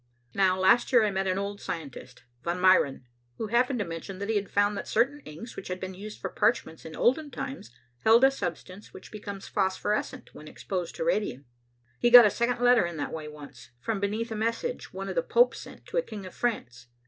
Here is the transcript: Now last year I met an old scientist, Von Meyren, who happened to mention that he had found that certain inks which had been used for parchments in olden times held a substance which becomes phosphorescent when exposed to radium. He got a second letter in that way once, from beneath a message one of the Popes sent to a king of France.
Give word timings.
Now 0.33 0.57
last 0.57 0.91
year 0.91 1.03
I 1.03 1.11
met 1.11 1.27
an 1.27 1.37
old 1.37 1.61
scientist, 1.61 2.23
Von 2.43 2.59
Meyren, 2.59 3.03
who 3.37 3.49
happened 3.49 3.77
to 3.77 3.85
mention 3.85 4.17
that 4.17 4.29
he 4.29 4.35
had 4.35 4.49
found 4.49 4.75
that 4.75 4.87
certain 4.87 5.19
inks 5.25 5.55
which 5.55 5.67
had 5.67 5.79
been 5.79 5.93
used 5.93 6.19
for 6.19 6.31
parchments 6.31 6.85
in 6.85 6.95
olden 6.95 7.29
times 7.29 7.69
held 8.03 8.23
a 8.23 8.31
substance 8.31 8.95
which 8.95 9.11
becomes 9.11 9.47
phosphorescent 9.47 10.33
when 10.33 10.47
exposed 10.47 10.95
to 10.95 11.03
radium. 11.05 11.45
He 11.99 12.09
got 12.09 12.25
a 12.25 12.31
second 12.31 12.59
letter 12.63 12.83
in 12.87 12.97
that 12.97 13.13
way 13.13 13.27
once, 13.27 13.69
from 13.79 13.99
beneath 13.99 14.31
a 14.31 14.35
message 14.35 14.91
one 14.91 15.07
of 15.07 15.13
the 15.13 15.21
Popes 15.21 15.59
sent 15.59 15.85
to 15.85 15.97
a 15.97 16.01
king 16.01 16.25
of 16.25 16.33
France. 16.33 16.87